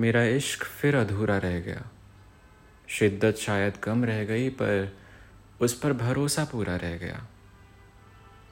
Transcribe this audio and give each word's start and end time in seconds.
मेरा 0.00 0.24
इश्क 0.24 0.64
फिर 0.64 0.96
अधूरा 0.96 1.38
रह 1.38 1.60
गया। 1.60 1.90
शिद्दत 2.88 3.34
शायद 3.36 3.76
कम 3.76 4.04
रह 4.04 4.24
गई, 4.24 4.48
पर 4.48 4.96
उस 5.60 5.78
पर 5.78 5.92
भरोसा 5.92 6.44
पूरा 6.44 6.76
रह 6.76 6.96
गया। 6.96 7.26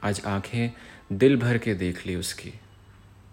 आज 0.03 0.21
आँखें 0.25 0.69
दिल 1.11 1.37
भर 1.37 1.57
के 1.57 1.73
देख 1.73 2.07
ली 2.07 2.15
उसकी। 2.15 2.53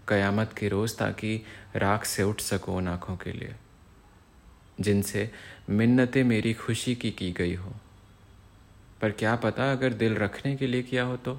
कयामत 0.07 0.55
के 0.57 0.69
रोज 0.69 0.97
ताकि 0.97 1.45
राख 1.75 2.05
से 2.05 2.23
उठ 2.23 2.41
सको 2.41 2.75
उन 2.75 2.87
आँखों 2.87 3.17
के 3.17 3.31
लिए, 3.31 3.55
जिनसे 4.81 5.31
मिन्नतें 5.69 6.23
मेरी 6.23 6.53
खुशी 6.53 6.95
की 6.95 7.11
की 7.11 7.31
गई 7.31 7.55
हो। 7.55 7.73
पर 9.01 9.11
क्या 9.11 9.35
पता 9.35 9.71
अगर 9.71 9.93
दिल 9.93 10.15
रखने 10.15 10.55
के 10.55 10.67
लिए 10.67 10.83
किया 10.83 11.03
हो 11.03 11.17
तो? 11.17 11.35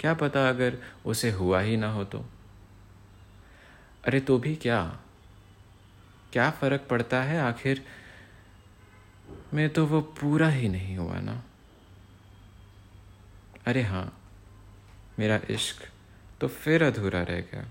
क्या 0.00 0.14
पता 0.14 0.48
अगर 0.48 0.78
उसे 1.06 1.30
हुआ 1.30 1.60
ही 1.60 1.76
ना 1.76 1.92
हो 1.92 2.04
तो? 2.04 2.18
अरे 4.04 4.20
तो 4.20 4.38
भी 4.38 4.56
क्या? 4.56 5.00
क्या 6.32 6.50
फ़र्क 6.50 6.86
पड़ता 6.90 7.22
है 7.22 7.40
आखिर? 7.40 7.84
मैं 9.54 9.70
तो 9.70 9.86
वो 9.86 10.00
पूरा 10.00 10.48
ही 10.48 10.68
नहीं 10.68 10.96
हुआ 10.96 11.20
ना। 11.20 11.44
अरे 13.66 13.82
हाँ 13.82 14.18
मेरा 15.18 15.40
इश्क 15.50 15.88
तो 16.40 16.48
फिर 16.48 16.82
अधूरा 16.82 17.22
रह 17.22 17.40
गया। 17.40 17.70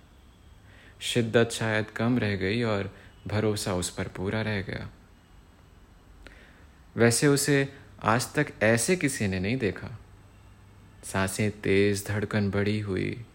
शिद्दत 1.00 1.50
शायद 1.50 1.90
कम 1.90 2.20
रह 2.20 2.36
गई 2.36 2.64
और 2.64 2.96
भरोसा 3.28 3.74
उस 3.74 3.90
पर 3.90 4.08
पूरा 4.08 4.42
रह 4.42 4.62
गया। 4.62 4.90
वैसे 6.96 7.28
उसे 7.28 7.74
आज 8.04 8.34
तक 8.34 8.54
ऐसे 8.64 8.96
किसी 8.96 9.28
ने 9.28 9.40
नहीं 9.40 9.58
देखा। 9.58 9.88
साँसें 11.04 11.52
तेज 11.52 12.08
धड़कन 12.08 12.52
बड़ी 12.52 12.80
हुई, 12.80 13.26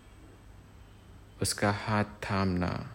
उसका 1.42 1.70
हाथ 1.72 2.04
थामना। 2.04 2.91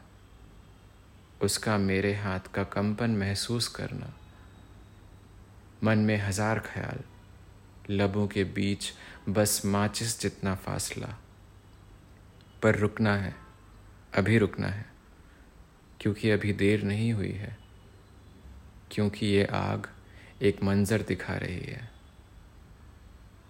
उसका 1.41 1.77
मेरे 1.77 2.13
हाथ 2.15 2.51
का 2.53 2.63
कंपन 2.63 3.11
महसूस 3.11 3.67
करना। 3.67 4.13
मन 5.83 5.97
में 5.97 6.17
हज़ार 6.17 6.59
ख्याल, 6.59 7.03
लबों 7.89 8.27
के 8.27 8.43
बीच 8.43 8.91
बस 9.29 9.61
माचिस 9.65 10.19
जितना 10.21 10.55
फासला। 10.55 11.17
पर 12.63 12.75
रुकना 12.75 13.15
है, 13.15 13.35
अभी 14.13 14.37
रुकना 14.37 14.67
है, 14.67 14.85
क्योंकि 16.01 16.29
अभी 16.29 16.53
देर 16.53 16.83
नहीं 16.83 17.13
हुई 17.13 17.31
है, 17.31 17.57
क्योंकि 18.91 19.25
ये 19.25 19.45
आग 19.45 19.87
एक 20.41 20.63
मंजर 20.63 21.01
दिखा 21.01 21.35
रही 21.35 21.65
है, 21.65 21.89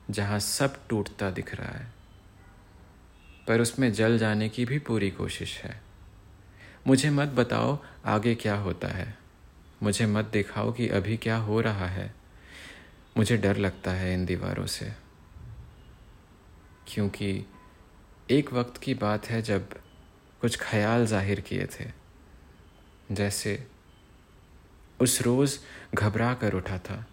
जहाँ 0.10 0.40
सब 0.40 0.88
टूटता 0.90 1.32
दिख 1.32 1.56
रहा 1.56 1.78
है। 1.78 1.88
पर 3.48 3.62
उसमें 3.62 3.92
जल 3.94 4.18
जाने 4.18 4.50
की 4.50 4.66
भी 4.66 4.80
पूरी 4.80 5.10
कोशिश 5.12 5.58
है। 5.58 5.87
मुझे 6.88 7.10
मत 7.10 7.28
बताओ 7.28 7.84
आगे 8.06 8.36
क्या 8.36 8.56
होता 8.56 8.88
है। 8.88 9.18
मुझे 9.84 10.06
मत 10.06 10.26
दिखाओ 10.26 10.72
कि 10.72 10.90
अभी 10.90 11.18
क्या 11.18 11.38
हो 11.38 11.62
रहा 11.62 11.86
है। 11.86 12.16
मुझे 13.18 13.38
डर 13.38 13.58
लगता 13.58 13.92
है 13.92 14.14
इन 14.14 14.26
दीवारों 14.26 14.66
से। 14.66 14.94
क्योंकि 16.88 17.46
एक 18.30 18.54
वक्त 18.54 18.78
की 18.78 18.94
बात 18.94 19.26
है 19.26 19.42
जब 19.42 19.70
कुछ 20.42 20.58
ख्याल 20.62 21.06
ज़ाहिर 21.06 21.40
किए 21.40 21.66
थे। 21.66 21.92
जैसे 23.12 23.68
उस 25.00 25.22
रोज़ 25.22 25.60
घबरा 25.96 26.34
कर 26.34 26.54
उठा 26.54 26.78
था। 26.78 27.06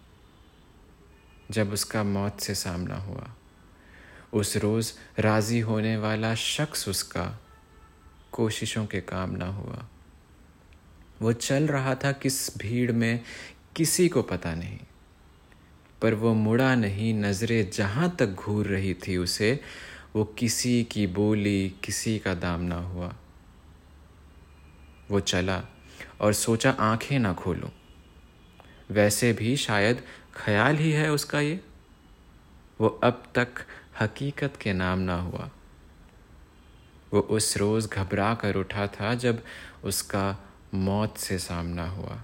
जब 1.51 1.73
उसका 1.73 2.03
मौत 2.03 2.41
से 2.41 2.55
सामना 2.55 2.97
हुआ। 2.97 3.31
उस 4.33 4.57
रोज़ 4.57 4.93
राज़ी 5.19 5.61
होने 5.61 5.97
वाला 5.97 6.35
शख्स 6.35 6.89
उसका 6.89 7.41
कोशिशों 8.35 8.87
के 8.87 9.01
काम 9.01 9.31
ना 9.31 9.47
हुआ। 9.47 9.89
वो 11.23 11.33
चल 11.33 11.67
रहा 11.67 11.95
था 11.95 12.13
किस 12.13 12.59
भीड़ 12.59 12.93
में, 12.93 13.21
किसी 13.77 14.09
को 14.09 14.23
पता 14.23 14.55
नहीं। 14.55 14.79
पर 16.03 16.15
वो 16.15 16.35
मुड़ा 16.35 16.75
नहीं, 16.75 17.15
नज़रें 17.15 17.71
जहाँ 17.71 18.17
तक 18.17 18.27
घूर 18.27 18.67
रही 18.67 18.95
थी 18.95 19.17
उसे, 19.17 19.61
वो 20.17 20.25
किसी 20.25 20.85
की 20.85 21.07
बोली, 21.07 21.75
किसी 21.85 22.19
का 22.19 22.35
दाम 22.35 22.61
ना 22.61 22.77
हुआ। 22.77 23.15
वो 25.11 25.21
चला 25.21 25.65
और 26.21 26.33
सोचा 26.33 26.71
आँखें 26.71 27.19
ना 27.19 27.33
खोलूं। 27.33 27.71
वैसे 28.91 29.33
भी 29.33 29.57
शायद 29.57 30.03
ख्याल 30.35 30.77
ही 30.77 30.91
है 30.91 31.13
उसका 31.13 31.41
ये। 31.41 31.61
वो 32.81 32.89
अब 32.89 33.33
तक 33.35 33.49
हकीकत 34.01 34.59
के 34.63 34.73
नाम 34.73 34.99
ना 34.99 35.15
हुआ। 35.15 35.51
वो 37.15 37.21
उस 37.21 37.57
रोज़ 37.57 37.89
घबरा 37.89 38.35
कर 38.35 38.57
उठा 38.57 38.87
था 38.87 39.15
जब 39.15 39.45
उसका 39.85 40.51
मौत 40.75 41.19
से 41.19 41.39
सामना 41.39 41.89
हुआ। 41.89 42.23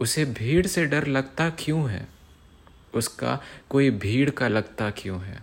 उसे 0.00 0.24
भीड़ 0.24 0.66
से 0.66 0.86
डर 0.86 1.06
लगता 1.06 1.50
क्यों 1.50 1.90
है? 1.90 2.08
उसका 2.94 3.42
कोई 3.70 3.90
भीड़ 3.90 4.30
का 4.30 4.48
लगता 4.48 4.90
क्यों 4.90 5.22
है? 5.22 5.42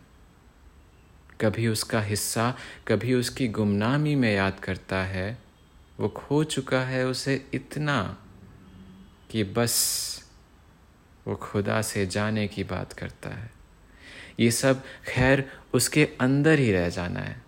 कभी 1.42 1.68
उसका 1.68 2.02
हिस्सा, 2.02 2.58
कभी 2.88 3.14
उसकी 3.14 3.48
गुमनामी 3.48 4.16
में 4.16 4.36
याद 4.36 4.60
करता 4.60 4.98
है। 4.98 5.38
वो 6.00 6.10
खो 6.10 6.44
चुका 6.44 6.82
है 6.82 7.08
उसे 7.08 7.50
इतना 7.54 8.18
कि 9.32 9.44
बस 9.44 10.14
वो 11.28 11.36
खुदा 11.36 11.82
से 11.82 12.06
जाने 12.06 12.48
की 12.48 12.64
बात 12.64 12.94
करता 12.94 13.30
है। 13.30 13.52
ये 14.40 14.52
सब 14.52 14.84
खैर 15.08 15.52
उसके 15.74 16.10
अंदर 16.22 16.60
ही 16.60 16.72
रह 16.72 16.90
जाना 16.90 17.20
है। 17.20 17.43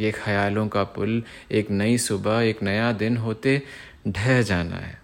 ये 0.00 0.12
ख्यालों 0.12 0.68
का 0.68 0.84
पुल 0.84 1.22
एक 1.50 1.70
नई 1.70 1.98
सुबह, 1.98 2.40
एक 2.40 2.62
नया 2.62 2.92
दिन 2.92 3.16
होते 3.16 3.62
ढह 4.08 4.42
जाना 4.42 4.76
है। 4.76 5.00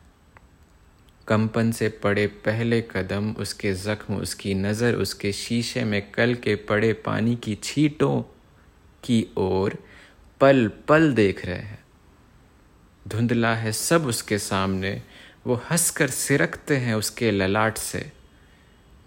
कंपन 1.29 1.73
से 1.73 1.89
पड़े 1.89 2.27
पहले 2.27 2.81
कदम, 2.81 3.33
उसके 3.33 3.73
जख्म, 3.73 4.17
उसकी 4.17 4.55
नज़र, 4.55 4.95
उसके 4.95 5.33
शीशे 5.33 5.85
में 5.85 6.11
कल 6.11 6.35
के 6.35 6.55
पड़े 6.55 6.93
पानी 6.93 7.37
की 7.37 7.55
छींटों 7.55 8.23
की 9.05 9.27
ओर 9.37 9.79
पल 10.41 10.71
पल 10.89 11.13
देख 11.13 11.47
रहे 11.47 11.57
हैं। 11.57 11.85
धुंधला 13.09 13.55
है 13.55 13.73
सब 13.73 14.07
उसके 14.07 14.39
सामने, 14.39 15.03
वो 15.47 15.55
हंसकर 15.71 16.07
सिरकते 16.07 16.77
हैं 16.77 16.95
उसके 16.95 17.31
ललाट 17.31 17.79
से। 17.79 18.13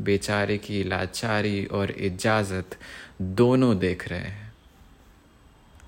बेचारे 0.02 0.58
की 0.58 0.84
लाचारी 0.84 1.66
और 1.66 1.92
इजाज़त 1.92 2.78
दोनों 3.22 3.80
देख 3.80 4.08
रहे 4.08 4.20
हैं। 4.20 4.49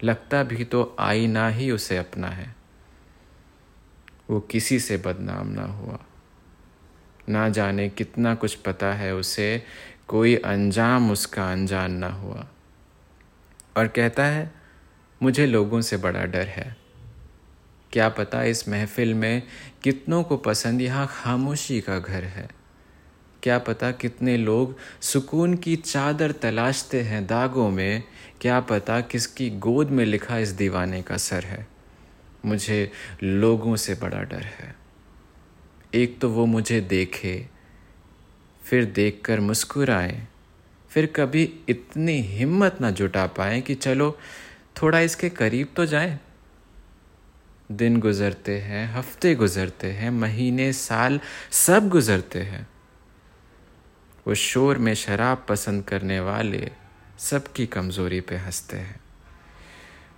लगता 0.03 0.43
भी 0.43 0.63
तो 0.63 0.95
आईना 0.99 1.47
ही 1.47 1.71
उसे 1.71 1.97
अपना 1.97 2.27
है। 2.27 2.55
वो 4.29 4.39
किसी 4.39 4.79
से 4.79 4.97
बदनाम 4.97 5.47
ना 5.47 5.63
हुआ। 5.63 5.99
ना 7.29 7.49
जाने 7.49 7.89
कितना 7.89 8.35
कुछ 8.35 8.55
पता 8.55 8.93
है 8.93 9.15
उसे, 9.15 9.63
कोई 10.07 10.35
अंजाम 10.35 11.11
उसका 11.11 11.51
अनजान 11.51 11.91
ना 11.91 12.07
हुआ। 12.07 12.47
और 13.77 13.87
कहता 13.87 14.25
है, 14.25 14.51
मुझे 15.23 15.45
लोगों 15.45 15.81
से 15.81 15.97
बड़ा 15.97 16.25
डर 16.25 16.47
है। 16.47 16.75
क्या 17.91 18.09
पता 18.09 18.43
इस 18.43 18.69
महफिल 18.69 19.13
में 19.13 19.43
कितनों 19.83 20.23
को 20.23 20.37
पसंद 20.37 20.81
यहाँ 20.81 21.07
खामोशी 21.11 21.81
का 21.81 21.99
घर 21.99 22.23
है। 22.23 22.60
क्या 23.43 23.57
पता 23.57 23.91
कितने 23.91 24.37
लोग 24.37 24.75
सुकून 25.01 25.53
की 25.53 25.75
चादर 25.75 26.31
तलाशते 26.31 27.01
हैं 27.01 27.27
दागों 27.27 27.69
में? 27.69 28.03
क्या 28.41 28.59
पता 28.59 29.01
किसकी 29.01 29.49
गोद 29.49 29.89
में 29.89 30.05
लिखा 30.05 30.37
इस 30.37 30.49
दीवाने 30.49 31.01
का 31.01 31.17
सर 31.17 31.43
है? 31.43 31.67
मुझे 32.45 32.91
लोगों 33.23 33.75
से 33.75 33.93
बड़ा 33.93 34.23
डर 34.23 34.41
है। 34.41 34.75
एक 35.93 36.19
तो 36.19 36.29
वो 36.29 36.45
मुझे 36.45 36.81
देखे, 36.81 37.47
फिर 38.63 38.85
देखकर 38.85 39.39
मुस्कुराए, 39.39 40.27
फिर 40.89 41.05
कभी 41.05 41.59
इतनी 41.69 42.21
हिम्मत 42.21 42.77
ना 42.81 42.91
जुटा 42.91 43.27
पाए 43.27 43.61
कि 43.61 43.75
चलो, 43.75 44.17
थोड़ा 44.81 44.99
इसके 44.99 45.29
करीब 45.29 45.67
तो 45.75 45.85
जाए। 45.85 46.19
दिन 47.71 47.99
गुजरते 47.99 48.59
हैं, 48.59 48.93
हफ़्ते 48.93 49.35
गुजरते 49.35 49.91
हैं, 49.91 50.09
महीने, 50.09 50.73
साल 50.73 51.19
सब 51.51 51.89
गुजरते 51.89 52.39
हैं। 52.39 52.70
वो 54.27 54.35
शोर 54.35 54.77
में 54.77 54.93
शराब 54.93 55.45
पसंद 55.49 55.83
करने 55.83 56.19
वाले 56.19 56.71
सबकी 57.19 57.65
कमज़ोरी 57.65 58.21
पे 58.21 58.35
हँसते 58.35 58.77
हैं। 58.77 58.99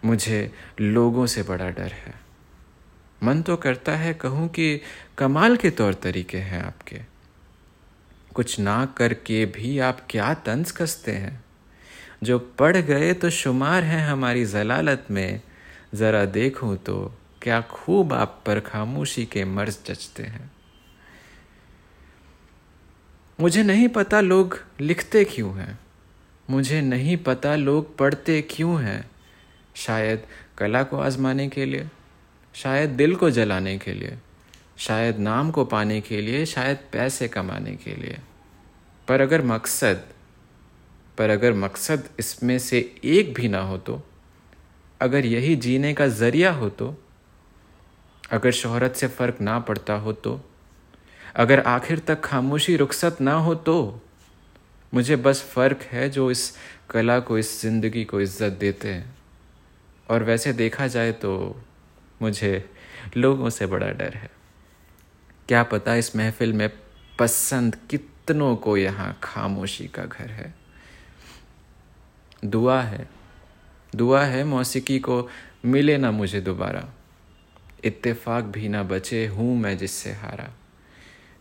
मुझे 0.05 0.53
लोगों 0.81 1.25
से 1.25 1.43
बड़ा 1.43 1.69
डर 1.69 1.91
है। 1.91 2.13
मन 3.23 3.41
तो 3.41 3.55
करता 3.55 3.95
है 3.95 4.13
कहूँ 4.13 4.47
कि 4.47 4.81
कमाल 5.17 5.57
के 5.57 5.69
तौर 5.69 5.93
तरीके 5.93 6.37
हैं 6.37 6.63
आपके। 6.63 6.99
कुछ 8.33 8.59
ना 8.59 8.85
करके 8.85 9.45
भी 9.45 9.79
आप 9.79 10.07
क्या 10.09 10.33
तंज 10.33 10.71
कसते 10.71 11.11
हैं? 11.11 11.43
जो 12.23 12.39
पढ़ 12.39 12.77
गए 12.77 13.13
तो 13.13 13.29
शुमार 13.29 13.83
हैं 13.83 14.07
हमारी 14.07 14.45
जलालत 14.45 15.05
में। 15.11 15.41
ज़रा 15.93 16.25
देखूँ 16.25 16.77
तो 16.77 17.13
क्या 17.41 17.61
खूब 17.61 18.13
आप 18.13 18.43
पर 18.45 18.59
खामोशी 18.59 19.25
के 19.25 19.45
मर्ज 19.45 19.77
जचते 19.85 20.23
हैं। 20.23 20.51
मुझे 23.43 23.63
नहीं 23.63 23.89
पता 23.89 24.21
लोग 24.21 24.59
लिखते 24.81 25.25
क्यों 25.25 25.57
हैं। 25.57 25.79
मुझे 26.49 26.81
नहीं 26.81 27.17
पता 27.17 27.55
लोग 27.55 27.97
पढ़ते 27.97 28.41
क्यों 28.41 28.83
हैं। 28.83 29.11
शायद 29.75 30.23
कला 30.57 30.83
को 30.83 30.97
आजमाने 30.97 31.49
के 31.49 31.65
लिए, 31.65 31.89
शायद 32.53 32.89
दिल 32.89 33.15
को 33.15 33.29
जलाने 33.29 33.77
के 33.77 33.93
लिए, 33.93 34.17
शायद 34.77 35.19
नाम 35.19 35.51
को 35.51 35.65
पाने 35.65 36.01
के 36.01 36.21
लिए, 36.21 36.45
शायद 36.45 36.77
पैसे 36.91 37.27
कमाने 37.27 37.75
के 37.75 37.95
लिए। 37.95 38.17
पर 39.07 39.21
अगर 39.21 39.41
मकसद, 39.41 40.01
पर 41.17 41.29
अगर 41.29 41.53
मकसद 41.53 42.09
इसमें 42.19 42.59
से 42.59 42.95
एक 43.03 43.33
भी 43.33 43.47
ना 43.47 43.59
हो 43.59 43.77
तो 43.77 44.03
अगर 45.01 45.25
यही 45.25 45.55
जीने 45.55 45.93
का 45.93 46.07
ज़रिया 46.07 46.51
हो 46.51 46.69
तो 46.69 46.97
अगर 48.31 48.51
शोहरत 48.51 48.95
से 48.95 49.07
फ़र्क 49.07 49.41
ना 49.41 49.59
पड़ता 49.59 49.93
हो 49.93 50.13
तो 50.13 50.49
अगर 51.35 51.59
आखिर 51.59 51.99
तक 51.99 52.21
खामोशी 52.21 52.75
रुखसत 52.77 53.21
ना 53.21 53.33
हो 53.33 53.55
तो? 53.55 54.01
मुझे 54.93 55.15
बस 55.15 55.41
फ़र्क 55.43 55.81
है 55.91 56.09
जो 56.09 56.29
इस 56.31 56.55
कला 56.89 57.19
को, 57.19 57.37
इस 57.37 57.61
ज़िंदगी 57.61 58.03
को 58.05 58.21
इज़्ज़त 58.21 58.53
देते 58.53 58.87
हैं। 58.87 59.15
और 60.09 60.23
वैसे 60.23 60.53
देखा 60.53 60.87
जाए 60.87 61.11
तो 61.11 61.61
मुझे 62.21 62.69
लोगों 63.17 63.49
से 63.49 63.65
बड़ा 63.65 63.89
डर 63.89 64.13
है। 64.13 64.29
क्या 65.49 65.63
पता 65.63 65.95
इस 65.95 66.15
महफिल 66.15 66.53
में 66.53 66.69
पसंद 67.19 67.77
कितनों 67.89 68.55
को 68.55 68.77
यहाँ 68.77 69.17
खामोशी 69.23 69.87
का 69.87 70.05
घर 70.05 70.29
है। 70.29 70.53
दुआ 72.45 72.81
है 72.81 73.07
दुआ 73.93 74.23
है 74.23 74.43
मौसीकी 74.43 74.99
को, 74.99 75.29
मिले 75.65 75.97
ना 75.97 76.11
मुझे 76.11 76.41
दोबारा। 76.41 76.87
इत्तेफाक 77.83 78.43
भी 78.43 78.69
ना 78.69 78.83
बचे, 78.83 79.25
हूँ 79.27 79.57
मैं 79.57 79.77
जिससे 79.77 80.11
हारा। 80.11 80.49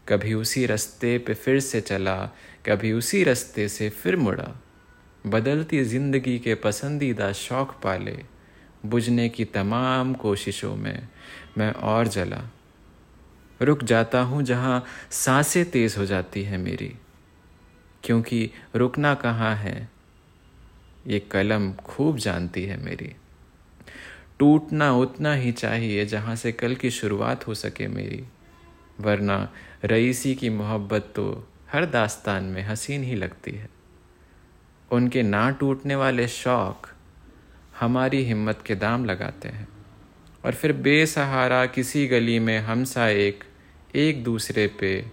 कभी 0.09 0.35
उसी 0.35 0.65
रास्ते 0.67 1.17
पे 1.19 1.35
फिर 1.35 1.61
से 1.61 1.81
चला, 1.81 2.17
कभी 2.67 2.93
उसी 2.93 3.23
रास्ते 3.25 3.69
से 3.69 3.89
फिर 3.91 4.17
मुड़ा। 4.17 4.51
बदलती 5.27 5.85
ज़िंदगी 5.85 6.39
के 6.39 6.55
पसंदीदा 6.55 7.33
शौक 7.33 7.73
पाले, 7.83 8.19
बुझने 8.87 9.29
की 9.29 9.45
तमाम 9.45 10.15
कोशिशों 10.15 10.75
में 10.77 11.09
मैं 11.59 11.73
और 11.73 12.09
जला। 12.09 12.43
रुक 13.61 13.85
जाता 13.85 14.21
हूँ 14.21 14.43
जहाँ 14.43 14.85
साँसें 15.11 15.65
तेज़ 15.71 15.99
हो 15.99 16.07
जाती 16.07 16.43
हैं 16.43 16.59
मेरी, 16.59 16.93
क्योंकि 18.05 18.51
रुकना 18.77 19.15
कहाँ 19.15 19.55
है? 19.57 19.89
ये 21.07 21.19
कलम 21.19 21.73
खूब 21.73 22.19
जानती 22.19 22.65
है 22.65 22.83
मेरी। 22.85 23.15
टूटना 24.39 24.93
उतना 24.93 25.35
ही 25.35 25.53
चाहिए 25.53 26.05
जहाँ 26.07 26.37
से 26.37 26.53
कल 26.53 26.75
की 26.75 26.91
शुरुआत 26.91 27.47
हो 27.47 27.55
सके 27.55 27.87
मेरी। 27.89 28.25
वरना 29.03 29.53
रईसी 29.85 30.35
की 30.35 30.51
मोहब्बत 30.51 31.13
तो 31.17 31.49
हर 31.73 31.87
दास्तान 31.87 32.45
में 32.45 32.63
हसीन 32.63 33.03
ही 33.03 33.15
लगती 33.15 33.51
है। 33.51 33.69
उनके 34.91 35.23
ना 35.23 35.51
टूटने 35.51 35.95
वाले 35.95 36.29
शौक 36.29 36.87
हमारी 37.81 38.25
हिम्मत 38.25 38.63
के 38.67 38.75
दाम 38.75 39.05
लगाते 39.05 39.49
हैं। 39.49 39.69
और 40.45 40.55
फिर 40.55 40.73
बेसहारा 40.73 41.67
किसी 41.67 42.07
गली 42.07 42.39
में 42.39 42.59
हम 42.59 42.85
सा 42.85 43.09
एक 43.09 43.45
एक 43.95 44.25
दूसरे 44.25 44.67
पे 44.67 45.13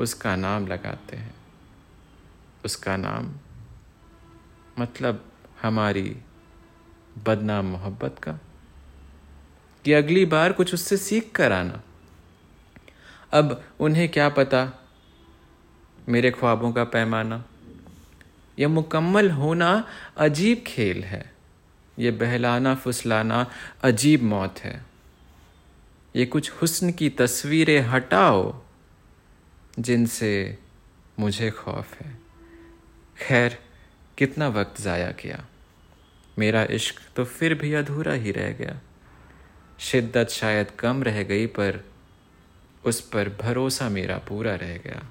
उसका 0.00 0.36
नाम 0.36 0.66
लगाते 0.66 1.16
हैं। 1.16 1.34
उसका 2.64 2.96
नाम 2.96 3.32
मतलब 4.78 5.32
हमारी 5.62 6.16
बदनाम 7.24 7.66
मोहब्बत 7.66 8.16
का। 8.22 8.38
कि 9.84 9.92
अगली 9.92 10.24
बार 10.24 10.52
कुछ 10.52 10.74
उससे 10.74 10.96
सीख 10.96 11.32
कर 11.34 11.52
आना। 11.52 11.82
अब 13.32 13.62
उन्हें 13.80 14.08
क्या 14.08 14.28
पता? 14.28 14.84
मेरे 16.08 16.30
ख्वाबों 16.30 16.72
का 16.72 16.84
पैमाना। 16.84 17.44
यह 18.58 18.68
मुकम्मल 18.68 19.30
होना 19.30 19.88
अजीब 20.16 20.64
खेल 20.66 21.04
है। 21.04 21.32
ये 21.98 22.10
बहलाना, 22.10 22.74
फुसलाना 22.74 23.46
अजीब 23.82 24.22
मौत 24.22 24.58
है। 24.58 24.84
ये 26.16 26.26
कुछ 26.26 26.50
हुस्न 26.50 26.92
की 26.92 27.08
तस्वीरें 27.10 27.80
हटाओ, 27.80 28.62
जिनसे 29.78 30.58
मुझे 31.18 31.50
खौफ 31.50 32.00
है। 32.00 32.18
खैर, 33.18 33.58
कितना 34.18 34.48
वक्त 34.48 34.80
ज़ाया 34.80 35.10
किया 35.12 35.44
मेरा 36.38 36.62
इश्क 36.70 37.00
तो 37.16 37.24
फिर 37.24 37.54
भी 37.54 37.72
अधूरा 37.74 38.12
ही 38.12 38.32
रह 38.32 38.52
गया। 38.52 38.80
शिद्दत 39.78 40.28
शायद 40.28 40.70
कम 40.70 41.02
रह 41.02 41.22
गई, 41.22 41.46
पर 41.46 41.87
उस 42.88 43.00
पर 43.00 43.28
भरोसा 43.28 43.88
मेरा 43.88 44.18
पूरा 44.18 44.54
रह 44.54 44.76
गया। 44.76 45.02